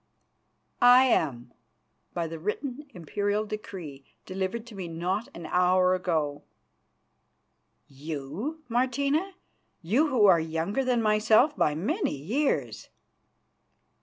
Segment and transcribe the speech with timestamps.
[0.81, 1.53] "I am,
[2.15, 6.41] by the written Imperial decree delivered to me not an hour ago."
[7.87, 9.33] "You, Martina,
[9.83, 12.89] you who are younger than myself by many years?"